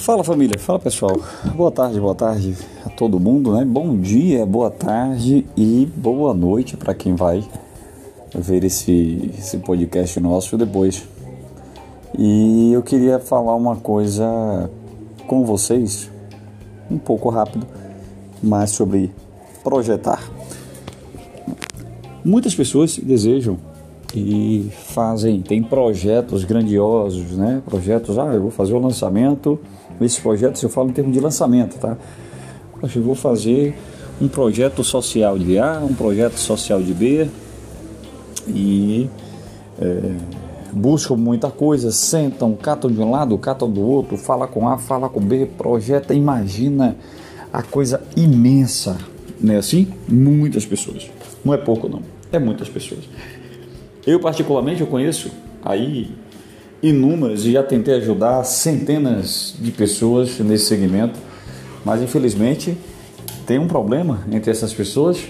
[0.00, 1.20] Fala família, fala pessoal.
[1.54, 3.66] Boa tarde, boa tarde a todo mundo, né?
[3.66, 7.44] Bom dia, boa tarde e boa noite para quem vai
[8.34, 11.06] ver esse, esse podcast nosso depois.
[12.18, 14.70] E eu queria falar uma coisa
[15.26, 16.10] com vocês,
[16.90, 17.66] um pouco rápido,
[18.42, 19.12] mas sobre
[19.62, 20.22] projetar.
[22.24, 23.58] Muitas pessoas desejam
[24.14, 27.62] e fazem, tem projetos grandiosos, né?
[27.66, 29.60] Projetos, ah, eu vou fazer o lançamento.
[30.00, 31.96] Esses projetos eu falo em termos de lançamento, tá?
[32.82, 33.76] Eu vou fazer
[34.20, 37.28] um projeto social de A, um projeto social de B
[38.48, 39.08] e
[39.80, 40.12] é,
[40.72, 45.08] buscam muita coisa, sentam, catam de um lado, catam do outro, fala com A, fala
[45.08, 46.96] com B, projeta, imagina
[47.52, 48.96] a coisa imensa,
[49.40, 49.56] né?
[49.56, 51.10] Assim, muitas pessoas.
[51.44, 53.00] Não é pouco não, é muitas pessoas.
[54.06, 55.30] Eu particularmente eu conheço
[55.62, 56.10] aí
[56.82, 61.18] inúmeras e já tentei ajudar centenas de pessoas nesse segmento,
[61.84, 62.76] mas infelizmente
[63.46, 65.20] tem um problema entre essas pessoas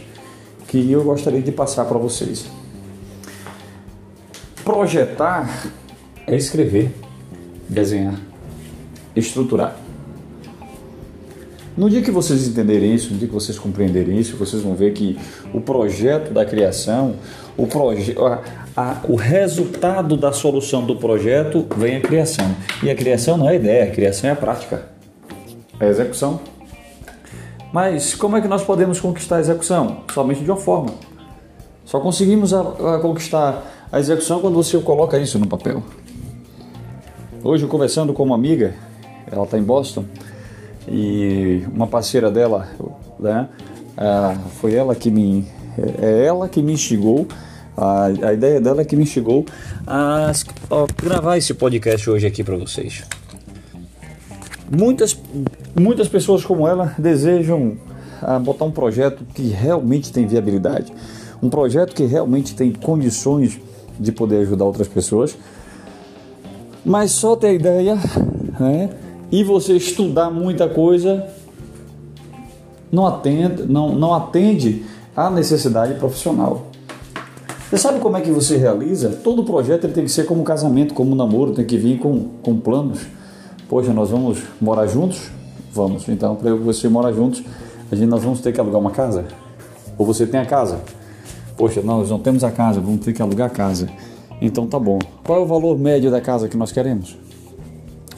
[0.68, 2.46] que eu gostaria de passar para vocês.
[4.64, 5.72] Projetar
[6.26, 6.94] é escrever,
[7.68, 8.20] desenhar,
[9.16, 9.79] estruturar.
[11.80, 14.92] No dia que vocês entenderem isso, no dia que vocês compreenderem isso, vocês vão ver
[14.92, 15.18] que
[15.54, 17.14] o projeto da criação,
[17.56, 18.42] o, proje a,
[18.76, 22.54] a, o resultado da solução do projeto vem a criação.
[22.82, 24.90] E a criação não é a ideia, a criação é a prática,
[25.80, 26.40] é a execução.
[27.72, 30.02] Mas como é que nós podemos conquistar a execução?
[30.12, 30.92] Somente de uma forma.
[31.86, 35.82] Só conseguimos a, a conquistar a execução quando você coloca isso no papel.
[37.42, 38.74] Hoje, conversando com uma amiga,
[39.32, 40.04] ela está em Boston,
[40.88, 42.68] e uma parceira dela,
[43.18, 43.48] né?
[44.60, 45.46] Foi ela que me
[46.02, 47.26] é ela que me instigou
[47.80, 49.46] a, a ideia dela é que me instigou
[49.86, 53.04] a, a gravar esse podcast hoje aqui para vocês.
[54.70, 55.18] Muitas,
[55.78, 57.76] muitas pessoas como ela desejam
[58.20, 60.92] ah, botar um projeto que realmente tem viabilidade,
[61.42, 63.58] um projeto que realmente tem condições
[63.98, 65.36] de poder ajudar outras pessoas,
[66.84, 67.98] mas só ter a ideia,
[68.60, 68.90] né?
[69.30, 71.26] E você estudar muita coisa
[72.90, 74.84] não atende, não, não atende
[75.16, 76.66] à necessidade profissional.
[77.68, 79.10] Você sabe como é que você realiza?
[79.22, 83.00] Todo projeto tem que ser como casamento, como namoro, tem que vir com, com planos.
[83.68, 85.30] Poxa, nós vamos morar juntos?
[85.72, 86.08] Vamos.
[86.08, 87.44] Então, para você morar juntos,
[87.92, 89.26] a gente, nós vamos ter que alugar uma casa?
[89.96, 90.80] Ou você tem a casa?
[91.56, 93.88] Poxa, nós não temos a casa, vamos ter que alugar a casa.
[94.40, 94.98] Então tá bom.
[95.22, 97.16] Qual é o valor médio da casa que nós queremos?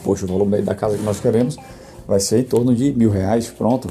[0.04, 1.56] Poxa, o médio da casa que nós queremos
[2.06, 3.88] vai ser em torno de mil reais, pronto.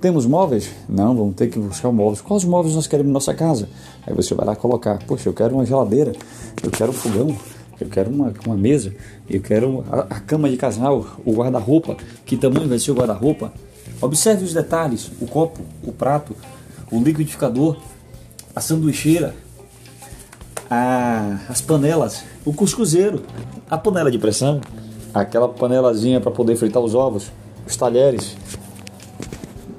[0.00, 0.70] Temos móveis?
[0.88, 2.22] Não, vamos ter que buscar móveis.
[2.22, 3.68] Quais móveis nós queremos na nossa casa?
[4.06, 6.12] Aí você vai lá colocar, poxa, eu quero uma geladeira,
[6.62, 7.36] eu quero um fogão,
[7.78, 8.94] eu quero uma, uma mesa,
[9.28, 13.52] eu quero a, a cama de casal, o guarda-roupa, que tamanho vai ser o guarda-roupa.
[14.00, 16.34] Observe os detalhes, o copo, o prato,
[16.90, 17.76] o liquidificador,
[18.56, 19.34] a sanduicheira,
[20.70, 23.22] a, as panelas, o cuscuzeiro,
[23.68, 24.62] a panela de pressão,
[25.14, 27.30] aquela panelazinha para poder fritar os ovos,
[27.66, 28.36] os talheres,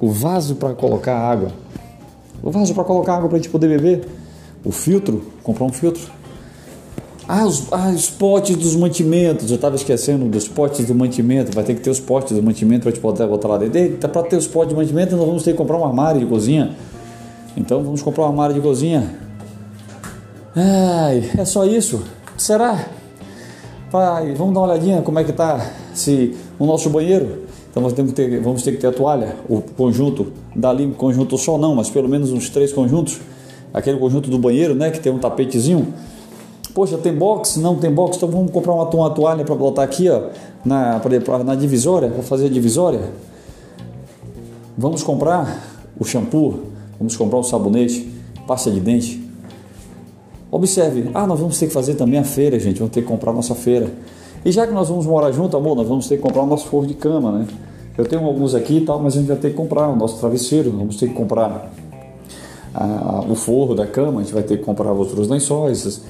[0.00, 1.52] o vaso para colocar água,
[2.42, 4.06] o vaso para colocar água para a gente poder beber,
[4.64, 6.02] o filtro, comprar um filtro.
[7.28, 11.62] Ah os, ah, os potes dos mantimentos, eu estava esquecendo dos potes do mantimento, vai
[11.62, 14.08] ter que ter os potes do mantimento para a gente poder botar lá dentro.
[14.08, 16.76] Para ter os potes de mantimento, nós vamos ter que comprar um armário de cozinha.
[17.56, 19.14] Então vamos comprar um armário de cozinha.
[20.54, 22.02] Ai, é só isso?
[22.36, 22.86] Será?
[23.92, 27.42] Pai, vamos dar uma olhadinha como é que tá se o nosso banheiro.
[27.70, 31.36] Então nós temos que ter, vamos ter que ter a toalha, o conjunto, dali conjunto
[31.36, 33.20] só não, mas pelo menos uns três conjuntos.
[33.72, 35.92] Aquele conjunto do banheiro, né, que tem um tapetezinho.
[36.74, 37.58] Poxa, tem box?
[37.58, 40.30] Não tem box, então vamos comprar uma, uma toalha para botar aqui, ó,
[40.64, 43.12] na, pra, na divisória, para fazer a divisória.
[44.76, 45.62] Vamos comprar
[46.00, 46.62] o shampoo,
[46.98, 48.10] vamos comprar o sabonete,
[48.46, 49.21] pasta de dente,
[50.52, 53.30] Observe, ah, nós vamos ter que fazer também a feira, gente, vamos ter que comprar
[53.30, 53.90] a nossa feira.
[54.44, 56.66] E já que nós vamos morar junto, amor, nós vamos ter que comprar o nosso
[56.66, 57.46] forro de cama, né?
[57.96, 60.18] Eu tenho alguns aqui e tal, mas a gente vai ter que comprar o nosso
[60.18, 61.72] travesseiro, vamos ter que comprar
[62.74, 66.02] a, o forro da cama, a gente vai ter que comprar outros lençóis.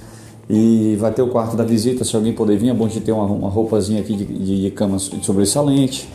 [0.50, 3.04] E vai ter o quarto da visita, se alguém puder vir, é bom a gente
[3.04, 6.08] ter uma, uma roupazinha aqui de, de, de cama sobressalente.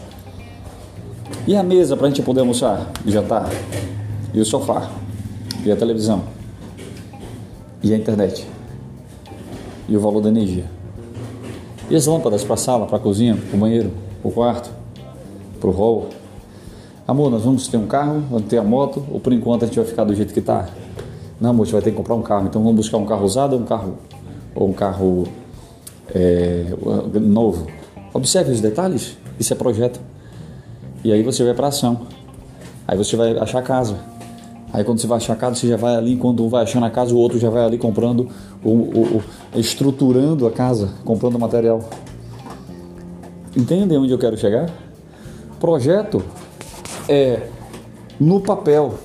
[1.48, 3.50] E a mesa para a gente poder almoçar, jantar.
[4.34, 4.92] E o sofá.
[5.66, 6.37] E a televisão
[7.90, 8.48] e a internet
[9.88, 10.66] e o valor da energia.
[11.90, 13.92] E as lâmpadas para a sala, para a cozinha, para o banheiro,
[14.22, 14.70] para o quarto,
[15.60, 16.10] para o hall.
[17.08, 19.78] Amor, nós vamos ter um carro, vamos ter a moto, ou por enquanto a gente
[19.78, 20.68] vai ficar do jeito que está?
[21.40, 23.24] Não, amor, a gente vai ter que comprar um carro, então vamos buscar um carro
[23.24, 23.98] usado ou um carro,
[24.54, 25.28] ou um carro
[26.14, 26.66] é,
[27.22, 27.68] novo.
[28.14, 29.16] Observe os detalhes.
[29.40, 30.00] Isso é projeto.
[31.04, 32.08] E aí você vai para ação.
[32.88, 33.98] Aí você vai achar casa.
[34.74, 36.90] Aí quando você vai achar casa, você já vai ali, quando um vai achando a
[36.90, 38.28] casa, o outro já vai ali comprando,
[38.64, 39.22] o,
[39.56, 41.82] estruturando a casa, comprando material.
[43.56, 44.70] Entendem onde eu quero chegar?
[45.60, 46.22] Projeto
[47.08, 47.48] é
[48.20, 48.96] no papel.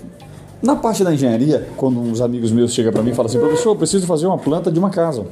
[0.62, 3.70] Na parte da engenharia, quando uns amigos meus chegam para mim e falam assim, professor,
[3.70, 5.24] eu preciso fazer uma planta de uma casa.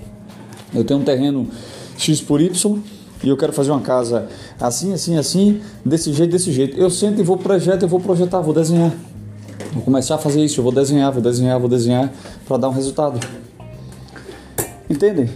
[0.74, 1.48] Eu tenho um terreno
[1.96, 2.78] X por Y
[3.22, 4.28] e eu quero fazer uma casa
[4.58, 6.78] assim, assim, assim, desse jeito, desse jeito.
[6.78, 8.92] Eu sento e vou projeto, eu vou projetar, vou desenhar.
[9.72, 12.12] Vou começar a fazer isso, eu vou desenhar, vou desenhar, vou desenhar
[12.46, 13.20] para dar um resultado.
[14.88, 15.30] Entendem?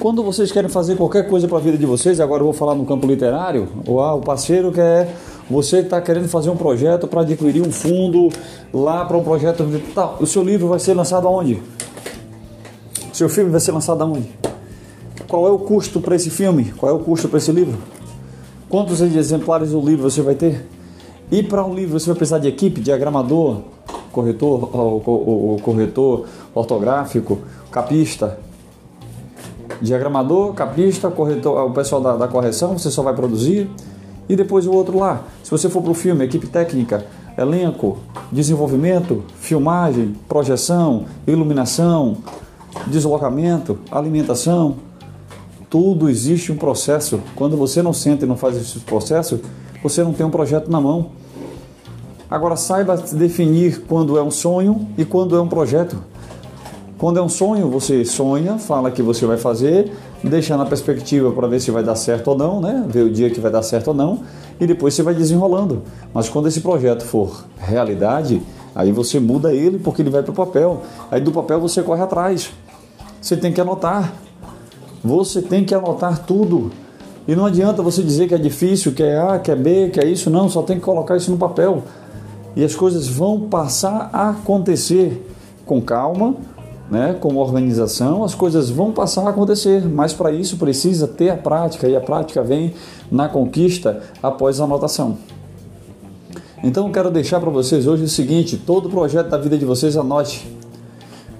[0.00, 2.74] Quando vocês querem fazer qualquer coisa para a vida de vocês, agora eu vou falar
[2.74, 5.16] no campo literário, ou ah, o parceiro quer,
[5.48, 8.28] você está querendo fazer um projeto para adquirir um fundo
[8.72, 9.64] lá para um projeto
[9.94, 11.62] tal, o seu livro vai ser lançado aonde?
[13.12, 14.28] O seu filme vai ser lançado aonde?
[15.28, 16.72] Qual é o custo para esse filme?
[16.76, 17.78] Qual é o custo para esse livro?
[18.68, 20.66] Quantos exemplares do livro você vai ter?
[21.30, 23.62] E para um livro você vai precisar de equipe, diagramador,
[24.12, 27.38] corretor, o, corretor ortográfico,
[27.70, 28.38] capista,
[29.80, 33.68] diagramador, capista, corretor, o pessoal da, da, correção, você só vai produzir.
[34.28, 35.24] E depois o outro lá.
[35.42, 37.04] Se você for para o filme, equipe técnica,
[37.36, 37.98] elenco,
[38.32, 42.16] desenvolvimento, filmagem, projeção, iluminação,
[42.86, 44.76] deslocamento, alimentação,
[45.68, 47.20] tudo existe um processo.
[47.34, 49.40] Quando você não senta e não faz esse processo,
[49.84, 51.08] você não tem um projeto na mão.
[52.30, 56.02] Agora saiba definir quando é um sonho e quando é um projeto.
[56.96, 59.92] Quando é um sonho, você sonha, fala que você vai fazer,
[60.22, 62.82] deixa na perspectiva para ver se vai dar certo ou não, né?
[62.88, 64.20] Ver o dia que vai dar certo ou não,
[64.58, 65.82] e depois você vai desenrolando.
[66.14, 68.40] Mas quando esse projeto for realidade,
[68.74, 70.80] aí você muda ele porque ele vai para o papel.
[71.10, 72.50] Aí do papel você corre atrás.
[73.20, 74.14] Você tem que anotar.
[75.04, 76.70] Você tem que anotar tudo.
[77.26, 79.98] E não adianta você dizer que é difícil, que é A, que é B, que
[79.98, 81.82] é isso, não, só tem que colocar isso no papel.
[82.54, 85.26] E as coisas vão passar a acontecer
[85.64, 86.36] com calma,
[86.90, 91.36] né, com organização, as coisas vão passar a acontecer, mas para isso precisa ter a
[91.36, 92.74] prática e a prática vem
[93.10, 95.16] na conquista após a anotação.
[96.62, 100.63] Então quero deixar para vocês hoje o seguinte: todo projeto da vida de vocês anote.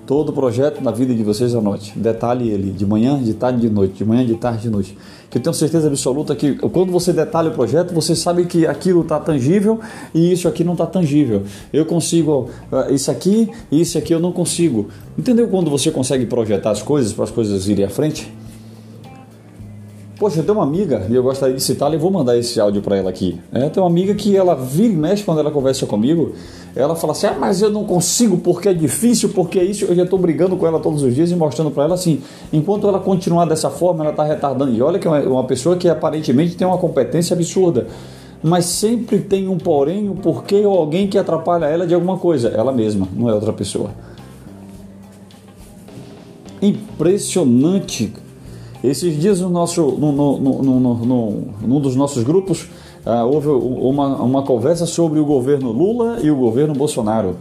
[0.07, 1.99] Todo projeto na vida de vocês anote.
[1.99, 4.99] Detalhe ele, de manhã, de tarde, de noite, de manhã, de tarde, de noite.
[5.31, 9.01] Que eu tenho certeza absoluta que quando você detalha o projeto, você sabe que aquilo
[9.01, 9.81] está tangível
[10.15, 11.45] e isso aqui não está tangível.
[11.73, 14.89] Eu consigo ah, isso aqui e isso aqui eu não consigo.
[15.17, 18.31] Entendeu quando você consegue projetar as coisas para as coisas irem à frente?
[20.25, 22.97] Poxa, tenho uma amiga, e eu gostaria de citá-la e vou mandar esse áudio para
[22.97, 23.39] ela aqui.
[23.53, 26.33] É, tem uma amiga que ela vira e mexe quando ela conversa comigo.
[26.75, 29.85] Ela fala assim: ah, mas eu não consigo porque é difícil, porque é isso.
[29.85, 32.89] Eu já estou brigando com ela todos os dias e mostrando para ela assim: enquanto
[32.89, 34.73] ela continuar dessa forma, ela está retardando.
[34.73, 37.87] E olha que é uma pessoa que aparentemente tem uma competência absurda.
[38.43, 42.49] Mas sempre tem um porém, um porquê ou alguém que atrapalha ela de alguma coisa.
[42.49, 43.91] Ela mesma, não é outra pessoa.
[46.63, 48.24] Impressionante
[48.89, 52.69] esses dias no nosso, no, no, no, num dos nossos grupos
[53.07, 57.37] ah, houve uma, uma conversa sobre o governo Lula e o governo Bolsonaro.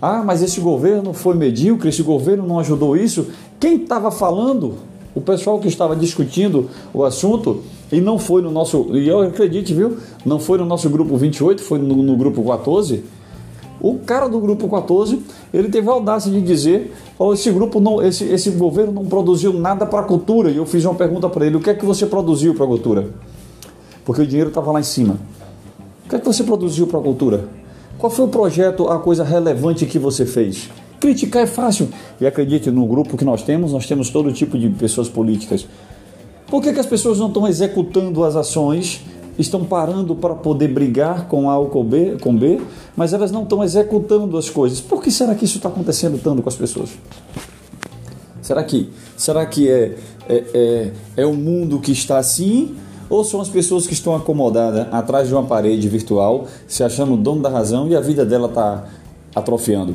[0.00, 3.28] Ah, mas esse governo foi medíocre, esse governo não ajudou isso.
[3.58, 4.74] Quem estava falando?
[5.14, 9.72] O pessoal que estava discutindo o assunto e não foi no nosso, e eu acredite,
[9.72, 9.96] viu?
[10.24, 13.02] Não foi no nosso grupo 28, foi no, no grupo 14
[13.80, 18.02] o cara do grupo 14, ele teve a audácia de dizer, falou, esse grupo não,
[18.02, 20.50] esse, esse governo não produziu nada para a cultura.
[20.50, 22.68] E eu fiz uma pergunta para ele, o que é que você produziu para a
[22.68, 23.10] cultura?
[24.04, 25.18] Porque o dinheiro estava lá em cima.
[26.04, 27.48] O que é que você produziu para a cultura?
[27.98, 30.70] Qual foi o projeto, a coisa relevante que você fez?
[31.00, 31.88] Criticar é fácil.
[32.20, 35.66] E acredite, no grupo que nós temos, nós temos todo tipo de pessoas políticas.
[36.46, 39.02] Por que, que as pessoas não estão executando as ações
[39.38, 42.60] estão parando para poder brigar com A ou com B, com B,
[42.96, 44.80] mas elas não estão executando as coisas.
[44.80, 46.90] Por que será que isso está acontecendo tanto com as pessoas?
[48.40, 49.96] Será que, será que é,
[50.28, 52.76] é, é, é o mundo que está assim?
[53.08, 57.42] Ou são as pessoas que estão acomodadas atrás de uma parede virtual, se achando dono
[57.42, 58.84] da razão e a vida dela está
[59.34, 59.94] atrofiando?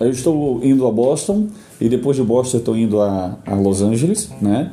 [0.00, 1.48] Eu estou indo a Boston
[1.80, 4.72] e depois de Boston estou indo a, a Los Angeles, né?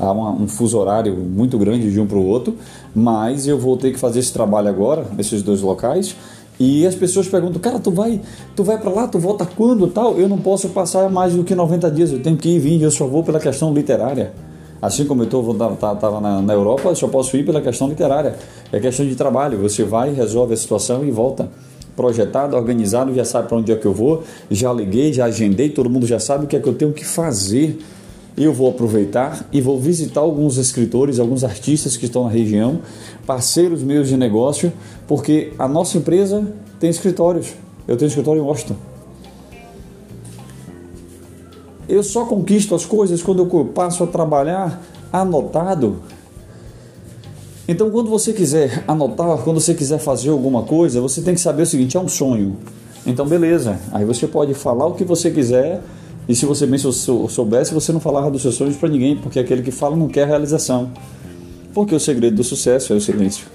[0.00, 2.56] Há uma, um fuso horário muito grande de um para o outro,
[2.94, 6.16] mas eu vou ter que fazer esse trabalho agora, nesses dois locais,
[6.58, 8.20] e as pessoas perguntam, cara, tu vai,
[8.54, 10.18] tu vai para lá, tu volta quando tal?
[10.18, 12.82] Eu não posso passar mais do que 90 dias, eu tenho que ir e vir,
[12.82, 14.32] eu só vou pela questão literária.
[14.82, 18.34] Assim como eu estava tá, na, na Europa, eu só posso ir pela questão literária.
[18.72, 21.48] É questão de trabalho, você vai, resolve a situação e volta.
[21.94, 25.90] Projetado, organizado, já sabe para onde é que eu vou, já liguei, já agendei, todo
[25.90, 27.78] mundo já sabe o que é que eu tenho que fazer
[28.36, 32.80] eu vou aproveitar e vou visitar alguns escritores, alguns artistas que estão na região,
[33.26, 34.72] parceiros meus de negócio,
[35.06, 36.46] porque a nossa empresa
[36.78, 37.54] tem escritórios.
[37.86, 38.76] Eu tenho escritório em Washington.
[41.88, 44.80] Eu só conquisto as coisas quando eu passo a trabalhar
[45.12, 45.96] anotado.
[47.66, 51.62] Então, quando você quiser anotar, quando você quiser fazer alguma coisa, você tem que saber
[51.62, 52.56] o seguinte: é um sonho.
[53.06, 53.78] Então, beleza.
[53.92, 55.80] Aí você pode falar o que você quiser.
[56.28, 59.62] E se você bem soubesse, você não falava dos seus sonhos para ninguém, porque aquele
[59.62, 60.90] que fala não quer realização.
[61.74, 63.46] Porque o segredo do sucesso é o silêncio.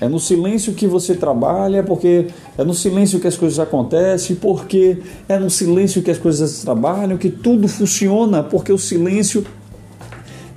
[0.00, 2.26] É no silêncio que você trabalha, porque
[2.58, 4.98] é no silêncio que as coisas acontecem, porque
[5.28, 9.46] é no silêncio que as coisas trabalham, que tudo funciona, porque o silêncio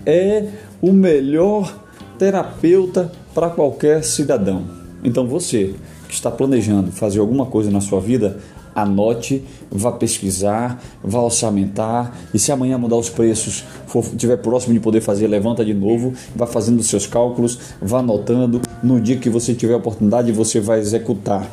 [0.05, 0.47] é
[0.81, 1.75] o melhor
[2.17, 4.63] terapeuta para qualquer cidadão.
[5.03, 5.75] Então você
[6.07, 8.39] que está planejando fazer alguma coisa na sua vida,
[8.75, 9.41] anote,
[9.71, 14.99] vá pesquisar, vá orçamentar e se amanhã mudar os preços, for tiver próximo de poder
[14.99, 18.61] fazer, levanta de novo, vá fazendo os seus cálculos, vá anotando.
[18.83, 21.49] No dia que você tiver oportunidade, você vai executar.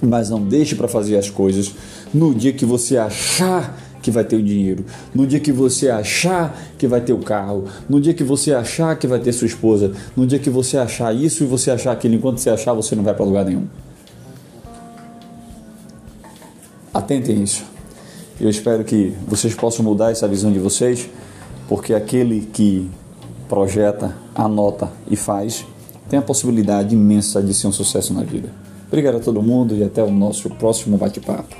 [0.00, 1.74] Mas não deixe para fazer as coisas
[2.12, 4.84] no dia que você achar que vai ter o dinheiro,
[5.14, 8.96] no dia que você achar que vai ter o carro, no dia que você achar
[8.98, 12.14] que vai ter sua esposa, no dia que você achar isso e você achar aquilo,
[12.14, 13.64] enquanto você achar, você não vai para lugar nenhum.
[16.94, 17.64] Atentem isso.
[18.40, 21.10] Eu espero que vocês possam mudar essa visão de vocês,
[21.68, 22.88] porque aquele que
[23.48, 25.66] projeta, anota e faz
[26.08, 28.48] tem a possibilidade imensa de ser um sucesso na vida.
[28.86, 31.56] Obrigado a todo mundo e até o nosso próximo bate-papo.